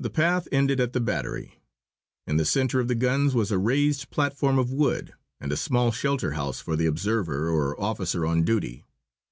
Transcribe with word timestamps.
The 0.00 0.10
path 0.10 0.48
ended 0.50 0.80
at 0.80 0.92
the 0.92 0.98
battery. 0.98 1.60
In 2.26 2.36
the 2.36 2.44
centre 2.44 2.80
of 2.80 2.88
the 2.88 2.96
guns 2.96 3.32
was 3.32 3.52
a 3.52 3.58
raised 3.58 4.10
platform 4.10 4.58
of 4.58 4.72
wood, 4.72 5.14
and 5.40 5.52
a 5.52 5.56
small 5.56 5.92
shelter 5.92 6.32
house 6.32 6.60
for 6.60 6.74
the 6.74 6.86
observer 6.86 7.48
or 7.48 7.80
officer 7.80 8.26
on 8.26 8.42
duty. 8.42 8.82